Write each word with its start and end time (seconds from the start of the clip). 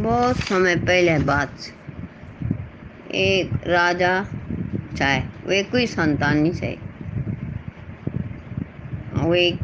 बहुत 0.00 0.36
समय 0.38 0.76
पहले 0.78 1.18
बात। 1.20 1.54
एक 3.14 3.50
राजा 3.66 4.12
चाहे, 4.96 5.20
वे 5.46 5.62
कोई 5.62 5.86
संतान 5.86 6.38
नहीं 6.38 6.52
चाहिए 6.52 6.78
वो 9.16 9.34
एक 9.34 9.58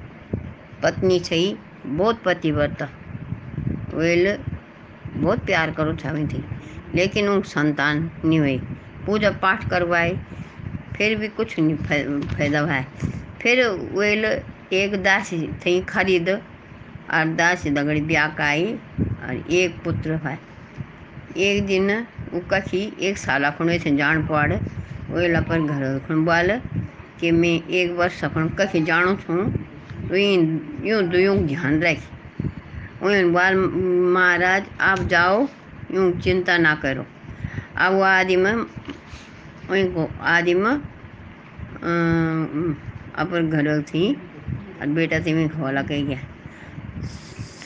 पत्नी 0.82 1.18
चाहिए 1.20 1.56
बहुत 1.86 2.22
पतिव्रता। 2.22 2.88
वे 3.94 4.36
बहुत 5.17 5.44
प्यार 5.46 5.71
करो 5.71 5.94
चाहती 5.94 6.26
थी, 6.28 6.44
लेकिन 6.94 7.28
उन 7.28 7.40
संतान 7.46 8.10
नहीं 8.24 8.38
हुई। 8.38 8.58
पूजा 9.06 9.30
पाठ 9.42 9.68
करवाए, 9.71 10.10
फिर 10.96 11.16
भी 11.18 11.28
कुछ 11.30 11.58
नहीं 11.58 11.76
फ़ायदा 12.26 12.60
हुआ। 12.60 12.80
फिर 13.40 13.66
वे 13.92 14.12
एक 14.74 15.03
दासी 15.03 15.46
थी 15.56 15.80
खरीद, 15.84 16.28
और 16.28 17.34
दासी 17.34 17.70
दगड़ी 17.70 18.00
ब्याह 18.02 18.28
का 18.28 18.45
आई। 18.45 18.78
और 19.27 19.34
एक 19.52 19.83
पुत्र 19.84 20.15
है। 20.24 20.38
एक 21.39 21.67
दिन 21.67 21.91
वो 22.33 22.41
कखी 22.51 22.83
एक 23.01 23.19
साल 23.19 23.51
खुण 23.51 23.69
थे 23.79 23.97
जान 23.97 24.23
पड़ 24.27 24.53
वो 24.53 25.17
अपन 25.37 25.67
घर 25.67 25.98
खुण 26.07 26.25
बोल 26.25 26.51
कि 27.21 27.31
मैं 27.33 27.57
एक 27.70 27.91
वर्ष 27.98 28.25
अपन 28.25 28.48
कखी 28.59 28.81
जाणु 28.84 29.15
छूँ, 29.17 29.43
यूँ 30.87 31.03
दुयों 31.05 31.37
ध्यान 31.47 31.81
रख। 31.83 31.98
उन 33.03 33.33
बोल, 33.33 33.55
महाराज, 34.15 34.65
आप 34.81 34.98
जाओ, 35.09 35.47
यूँ 35.95 36.11
चिंता 36.20 36.56
ना 36.59 36.75
करो। 36.75 37.05
अब 37.77 37.93
वो 37.93 38.03
आदिम 38.03 38.47
उनको 38.47 40.09
आदिम 40.27 40.65
अपन 43.17 43.51
घर 43.51 43.81
थी, 43.83 44.12
और 44.81 44.87
बेटा 44.89 45.20
थी 45.20 45.34
मैं 45.34 45.48
खोला 45.51 45.83
कह 45.83 46.03
गया। 46.05 46.19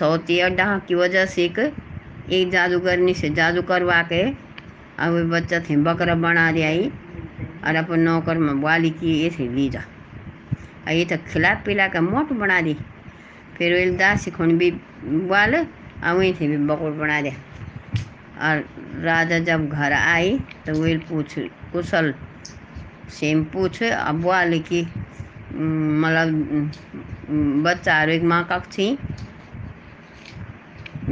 सौती 0.01 0.39
अड्डा 0.41 0.67
की 0.89 0.95
वजह 0.95 1.25
से 1.27 1.45
एक 1.45 2.51
जादूगरनी 2.51 3.15
से 3.15 3.29
जादू 3.39 3.63
करवा 3.71 4.03
के 4.13 4.23
अब 5.05 5.15
बच्चा 5.31 5.59
थे 5.61 5.77
बकरा 5.87 6.15
बना 6.25 6.51
दिया 6.53 6.69
और 7.69 7.77
अपन 7.77 8.01
नौकर 8.01 8.39
में 8.39 8.61
बाली 8.61 8.91
की 9.01 9.13
ये 9.21 9.31
थे 9.39 9.49
ली 9.55 9.69
जा 9.71 9.83
ये 10.91 11.05
तो 11.05 11.17
खिला 11.29 11.53
पिला 11.67 11.87
के 11.89 12.01
मोट 12.01 12.33
बना 12.41 12.61
दी 12.61 12.75
फिर 13.59 13.75
वो 13.75 13.97
दास 13.99 14.29
खुण 14.37 14.57
भी 14.59 14.71
बाल, 15.31 15.55
और 15.57 16.17
वहीं 16.17 16.33
थे 16.35 16.47
भी 16.49 16.57
बकड़ 16.67 16.93
बना 17.01 17.21
दिया। 17.23 17.35
और 18.43 18.65
राजा 19.05 19.39
जब 19.39 19.69
घर 19.69 19.93
आई 19.93 20.39
तो 20.67 20.75
वो 20.75 20.97
पूछ, 21.09 21.39
कुशल 21.73 22.13
सेम 23.19 23.45
पूछ, 23.53 23.83
अब 23.83 24.21
बोल 24.23 24.59
की 24.73 24.83
मतलब 25.53 26.73
बच्चा 27.65 28.03
एक 28.13 28.23
माँ 28.33 28.43
कख 28.53 28.67
थी। 28.73 28.87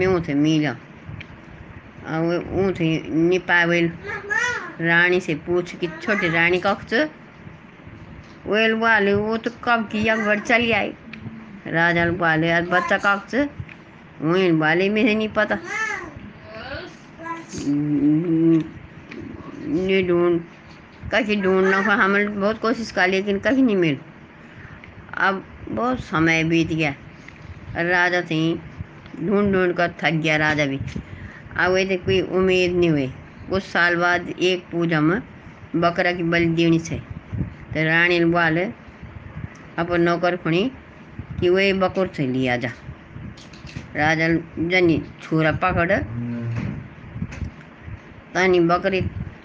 उसे 0.06 0.34
मिला 0.34 0.72
उसे 2.62 2.88
निपावेल 3.10 3.90
रानी 4.80 5.20
से 5.20 5.34
पूछ 5.46 5.74
कि 5.76 5.88
छोटी 6.02 6.28
रानी 6.28 6.58
कख 6.66 6.84
वेल 8.46 8.74
वाले 8.74 9.14
वो 9.14 9.36
तो 9.36 9.50
कब 9.64 9.88
की 9.92 10.06
एक 10.08 10.18
बार 10.18 10.38
चली 10.40 10.70
आई 10.72 10.92
राजा 11.66 12.04
वाले 12.20 12.48
यार 12.48 12.66
बच्चा 12.66 12.98
कख 12.98 13.34
वही 14.22 14.50
वाले 14.52 14.88
में 14.88 15.02
नहीं 15.04 15.28
पता 15.28 15.58
नहीं 19.66 20.06
ढूंढ 20.08 20.40
कहीं 21.10 21.40
ढूंढना 21.42 21.80
को 21.82 21.90
हम 21.90 22.16
बहुत 22.40 22.58
कोशिश 22.58 22.90
कर 22.90 23.08
लेकिन 23.08 23.38
कहीं 23.38 23.62
नहीं 23.62 23.76
मिल 23.76 23.98
अब 25.18 25.44
बहुत 25.68 26.00
समय 26.00 26.44
बीत 26.44 26.68
गया 26.68 26.94
राजा 27.76 28.22
थी 28.22 28.40
ढूंढ 29.22 29.52
ढूंढ 29.52 29.72
कर 29.76 29.94
थक 30.02 30.12
गया 30.14 30.36
राजा 30.36 30.66
भी। 30.66 30.78
अब 31.56 31.72
वैसे 31.72 31.96
कोई 31.96 32.20
उम्मीद 32.20 32.72
नहीं 32.72 32.90
हुई। 32.90 33.06
कुछ 33.50 33.62
साल 33.62 33.96
बाद 33.96 34.28
एक 34.28 34.64
पूजा 34.72 35.00
में 35.00 35.20
बकरा 35.76 36.12
की 36.12 36.22
बलि 36.22 36.46
देनी 36.46 36.78
से। 36.78 36.96
तो 37.74 37.84
रानी 37.84 38.24
बोल 38.24 38.58
अपन 39.78 40.00
नौकर 40.00 40.36
खुणी 40.36 40.70
कि 41.40 41.48
वही 41.48 41.72
बकुर 41.72 42.10
से 42.16 42.26
लिया 42.26 42.56
जा। 42.56 42.70
राजा 43.96 44.28
जनी 44.68 45.02
छुरा 45.22 45.52
पकड़। 45.52 45.92
तनी 48.34 48.60
बकरी 48.60 49.00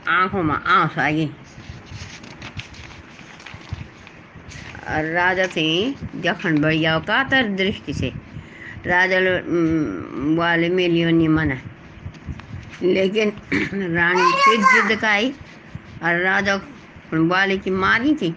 आँखों 0.07 0.43
में 0.43 0.55
आंस 0.55 0.97
आ 0.97 1.09
गई। 1.09 1.29
राजा 5.13 5.47
थी 5.47 5.95
देखन 6.15 6.61
बढ़िया 6.61 6.97
कातर 6.99 7.47
दृष्टि 7.49 7.93
से 7.93 8.11
राजा 8.87 9.19
वाले 10.37 10.69
मिलियो 10.69 11.09
नहीं 11.09 11.27
मना। 11.29 11.57
लेकिन 12.83 13.29
रानी 13.95 14.31
फिर 14.43 14.57
जिद 14.73 14.99
का 15.03 15.13
और 16.07 16.19
राजा 16.23 16.55
वाले 17.13 17.57
की 17.57 17.71
मारी 17.71 18.13
थी। 18.21 18.31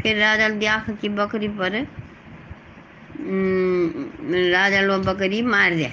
फिर 0.00 0.18
राजा 0.18 0.48
देख 0.62 0.90
की 1.00 1.08
बकरी 1.18 1.48
पर 1.60 1.72
राजा 4.52 4.80
लो 4.80 4.98
बकरी 5.02 5.42
मार 5.42 5.74
दिया। 5.74 5.90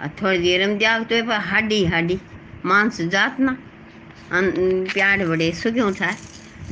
और 0.00 0.08
थोड़ी 0.22 0.38
देर 0.38 0.66
में 0.68 0.76
देख 0.78 1.06
तो 1.10 1.24
पर 1.26 1.40
हड्डी 1.50 1.84
हड्डी 1.94 2.18
मांस 2.66 3.00
जात 3.12 3.40
ना। 3.40 3.56
प्याड़ 4.32 5.22
बड़े 5.28 5.50
सुख्यों 5.52 5.92
था? 5.94 6.16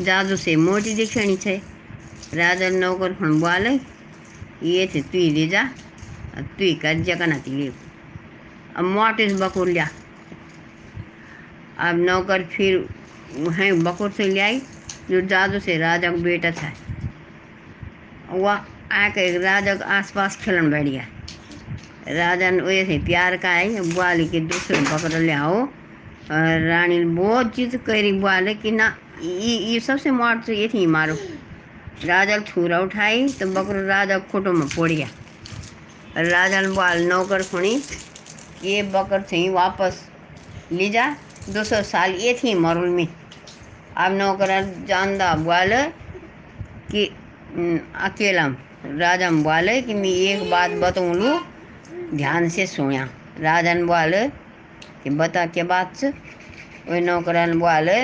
जादू 0.01 0.37
से 0.37 0.55
मोटी 0.57 0.95
दिखनी 0.95 1.37
थे 1.47 1.57
राजा 2.35 2.69
नौकर 2.71 3.13
फण 3.15 3.41
बोले 3.41 3.79
तु 4.63 5.01
तु 6.59 6.75
कर 6.83 7.03
जगह 7.03 7.27
ना 7.27 7.37
ले 7.47 7.71
अब 8.77 8.85
मोटे 8.85 9.29
से 9.29 9.35
बकुर 9.35 9.69
लिया 9.69 9.89
अब 11.79 11.97
नौकर 11.99 12.43
फिर 12.53 12.89
वहीं 13.37 13.73
बकुर 13.83 14.11
से 14.13 14.29
ले 14.29 14.41
आई 14.41 14.61
जो 15.11 15.21
जादू 15.27 15.59
से 15.61 15.77
राजा 15.79 16.11
का 16.11 16.17
बेटा 16.23 16.51
था 16.61 16.73
वह 18.33 18.65
आके 18.93 19.31
राजा 19.39 19.75
के 19.75 19.85
आसपास 19.97 20.37
खेलन 20.45 20.71
बैठ 20.71 20.87
गया 20.87 21.07
राजा 22.09 22.51
ने 22.51 22.63
वैसे 22.63 22.99
प्यार 23.07 23.37
का 23.37 23.51
आई 23.51 23.81
बुआली 23.81 24.27
के 24.29 24.41
दूसरे 24.41 24.81
बकरा 24.81 25.19
ले 25.19 25.33
आओ 25.33 25.67
रानी 26.31 27.05
बहुत 27.05 27.55
जिद 27.57 27.77
करी 27.87 28.13
बुआले 28.21 28.55
कि 28.55 28.71
ना 28.71 28.95
ये 29.23 29.81
सबसे 29.81 30.11
मार 30.11 30.43
तो 30.47 30.53
ये 30.53 30.69
थी 30.75 30.87
मारो 30.87 31.17
राजा 32.07 32.39
छुरा 32.49 32.79
उठाई 32.81 33.29
तो 33.41 33.47
बकरो 33.55 33.87
राजा 33.87 34.19
खोटो 34.33 34.53
में 34.53 34.69
पड़ 34.75 34.91
गया 34.91 35.09
राजा 36.17 36.61
ने 36.61 36.69
बोल 36.79 37.03
नौकर 37.09 37.43
खुणी 37.51 37.73
ये 38.63 38.83
बकर 38.95 39.23
थी 39.33 39.49
वापस 39.51 40.01
ले 40.73 40.89
जा 40.91 41.05
दो 41.49 41.65
सौ 41.65 41.83
साल 41.85 42.15
ये 42.25 42.33
थी 42.43 42.55
मरुल 42.65 42.89
में 42.97 43.07
अब 43.07 44.13
नौकर 44.13 44.51
जानदा 44.89 45.35
बोल 45.45 45.75
कि 46.91 47.05
अकेला 48.09 48.47
राजा 48.99 49.31
बोले 49.45 49.81
कि 49.83 49.95
मैं 49.95 50.11
एक 50.11 50.51
बात 50.51 50.71
बताऊँ 50.83 51.15
लू 51.15 51.39
ध्यान 52.17 52.49
से 52.49 52.67
सुना 52.67 53.05
राजा 53.41 53.75
ने 53.75 53.85
बोले 53.85 54.27
कि 55.03 55.11
बता 55.21 55.45
के 55.55 55.63
बात 55.73 55.97
से 55.97 56.09
वही 56.89 57.01
नौकरान 57.01 57.59
बोले 57.59 58.01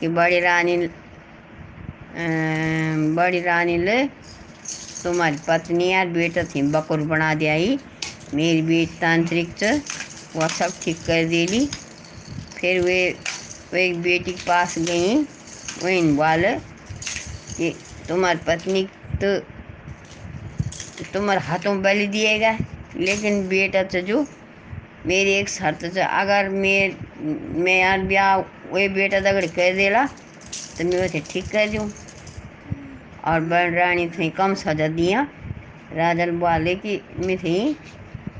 कि 0.00 0.08
बड़ी 0.08 0.40
रानी 0.40 0.76
बड़ी 2.16 3.40
रानी 3.40 3.76
ले 3.78 4.04
तुम्हारी 5.04 5.36
पत्नी 5.48 5.88
यार 5.90 6.06
बेटा 6.08 6.42
थी, 6.44 6.62
बकुर 6.72 7.00
बना 7.10 7.32
दिया 7.34 7.52
ही। 7.54 7.78
मेरी 8.34 8.62
बेटी 8.62 8.98
तांत्रिक 9.00 9.54
वह 10.36 10.48
सब 10.50 10.72
ठीक 10.82 11.02
कर 11.06 11.24
देली। 11.28 11.66
फिर 12.56 12.80
वे 12.82 12.98
वे 13.72 13.84
एक 13.86 14.00
बेटी 14.02 14.32
के 14.32 14.38
पास 14.46 14.78
गई 14.78 15.16
वही 15.82 16.00
बोले 16.14 16.54
कि 17.58 17.70
तुम्हारी 18.08 18.38
पत्नी 18.46 18.82
तो 19.22 19.38
तुम्हारे 21.12 21.40
हाथों 21.40 21.80
बलि 21.82 22.06
दिएगा। 22.08 22.56
लेकिन 22.98 23.46
बेटा 23.48 23.82
तो 23.84 24.00
जो, 24.00 24.26
मेरी 25.06 25.32
एक 25.32 25.48
शर्त 25.48 25.84
है 25.86 26.06
अगर 26.20 26.48
मैं 26.50 27.62
मैं 27.64 27.78
यार 27.80 28.02
ब्याह 28.06 28.36
वही 28.72 28.88
बेटा 28.90 29.20
दगड़ 29.20 29.46
कर 29.48 29.74
देला 29.76 30.06
तो 30.78 30.84
मैं 30.84 30.98
वैसे 30.98 31.20
ठीक 31.30 31.48
कर 31.50 31.66
दूँ। 31.70 31.88
और 33.26 33.40
बड़ 33.42 33.70
रानी 33.72 34.08
थी 34.08 34.28
कम 34.30 34.54
सजा 34.54 34.88
दिया। 34.90 35.26
राजा 35.92 36.26
बोले 36.38 36.74
कि 36.76 37.00
मैं 37.18 37.36
थी 37.38 37.56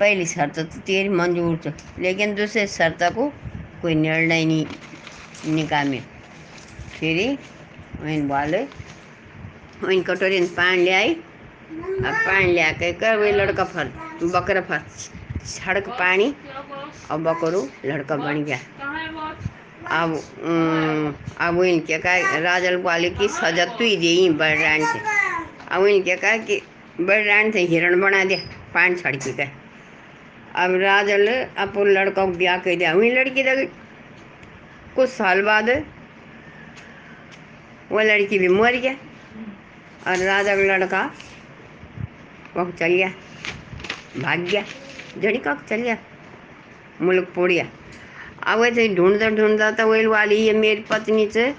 पहली 0.00 0.26
शर्त 0.26 0.58
तो 0.58 0.80
तेरी 0.80 1.08
मंजूर 1.10 1.56
थी, 1.56 1.72
लेकिन 1.98 2.34
दूसरे 2.34 2.66
शर्त 2.66 3.02
को 3.14 3.28
कोई 3.82 3.94
निर्णय 3.94 4.44
नहीं 4.44 5.54
निकामे। 5.54 6.00
फिर 6.92 7.16
वही 8.00 8.20
बोले 8.24 8.62
वही 9.82 10.00
कटोरी 10.02 10.40
में 10.40 10.48
पानी 10.54 10.84
ले 10.84 10.92
आई। 10.92 11.14
और 11.14 12.12
पानी 12.26 12.52
ले 12.52 12.60
आके 12.62 12.92
कर 12.92 13.16
वही 13.16 13.32
लड़का 13.32 13.64
फर, 13.64 13.92
बकरा 14.24 14.60
फर, 14.60 14.82
सड़क 15.46 15.88
पानी 15.90 16.34
और 17.10 17.18
बकरू 17.20 17.66
लड़का 17.84 18.16
बन 18.16 18.44
गया। 18.44 18.58
अब 19.86 20.12
अब 21.40 21.62
इनके 21.64 21.98
कहा 21.98 22.38
राजल 22.40 22.76
वाले 22.82 23.10
की 23.10 23.28
सजा 23.28 23.64
तु 23.78 23.84
ही 23.84 23.96
दी 23.96 24.28
बड़ 24.30 24.56
रानी 24.58 24.86
से। 24.86 25.00
अब 25.68 25.86
इनके 25.86 26.16
कहा 26.16 26.36
कि 26.38 26.60
बड़ 27.00 27.22
रानी 27.24 27.52
से 27.52 27.60
हिरण 27.62 28.00
बना 28.00 28.24
दिया 28.24 28.38
पानी 28.74 28.96
छड़की 28.96 29.32
का। 29.32 29.44
अब 30.56 30.74
राजल 30.80 31.26
अपन 31.58 31.88
लड़का 31.88 32.24
को 32.24 32.32
ब्याह 32.32 32.58
कर 32.58 32.76
दिया 32.76 32.92
वही 32.94 33.10
लड़की 33.10 33.42
गई 33.42 33.66
कुछ 34.96 35.08
साल 35.10 35.42
बाद, 35.42 35.68
वो 37.90 38.00
लड़की 38.00 38.38
भी 38.38 38.48
मर 38.48 38.76
गया। 38.76 38.92
और 40.06 40.16
राजा 40.18 40.56
का 40.56 40.62
लड़का 40.66 41.02
वह 42.56 42.70
चल 42.70 42.88
गया, 42.88 43.08
भाग 44.18 44.38
गया, 44.40 44.64
जड़ी 45.18 45.38
का 45.38 45.54
चल 45.68 45.76
गया, 45.76 45.96
मुल्क 47.02 47.32
पोड़ 47.34 47.50
गया। 47.50 47.66
अब 48.46 48.58
वैसे 48.60 48.88
ढूंढता 48.94 49.28
ढूंढता 49.30 49.70
तो 49.70 49.86
वही 49.86 50.06
वाली, 50.06 50.36
ये 50.36 50.52
मेरी 50.54 50.84
पत्नी 50.90 51.28
से। 51.30 51.54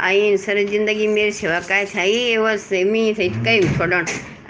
आई 0.00 0.36
सर 0.36 0.62
ज़िंदगी 0.68 1.06
मेरी 1.06 1.32
सेवा 1.32 1.60
काय 1.60 1.84
थाई 1.86 2.12
एवं 2.30 2.56
से 2.58 2.82
मी 2.84 3.12
थे 3.18 3.28
कई 3.44 3.60
छोड़न। 3.68 4.04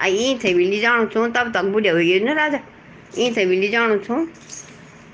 ई 0.07 0.39
थे 0.45 0.53
भी 0.55 0.81
जाणु 0.81 1.07
छूं, 1.07 1.29
तब 1.31 1.53
तक 1.55 1.65
बुढ़े 1.73 1.89
हो 1.91 1.97
गए 1.99 2.19
ना 2.21 2.33
राजा। 2.33 2.61
ई 3.19 3.31
थे 3.37 3.45
भी 3.47 3.69
जाणु 3.69 3.99
छूं। 3.99 4.25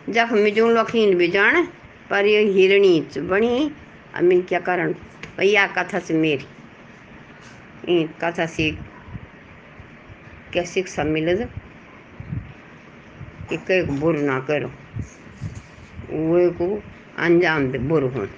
जख 0.09 0.33
में 0.33 0.53
जो 0.55 0.69
लखीन 0.71 1.15
भी 1.19 1.29
जान 1.29 1.65
पर 2.11 2.27
ये 2.27 2.41
हिरणी 2.53 3.01
बनी 3.19 3.71
अमिन 4.15 4.43
क्या 4.49 4.59
कारण 4.61 4.93
भैया 5.39 5.67
कथा 5.79 5.99
से 5.99 6.15
मेरी। 6.15 6.47
कथा 8.21 8.47
से 8.47 8.71
क्या 10.53 10.65
शिक्षा 10.65 11.05
मिले 11.05 11.35
कि 13.49 13.57
कई 13.69 13.83
को 13.87 13.93
बुर 13.93 14.19
ना 14.19 14.39
करो। 14.41 14.71
वो 16.15 16.51
को 16.51 16.83
अंजाम 17.19 17.73
दे 17.73 17.79
बुरहन। 17.79 18.29